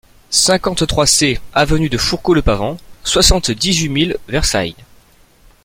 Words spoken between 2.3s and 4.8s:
de Pavant, soixante-dix-huit mille Versailles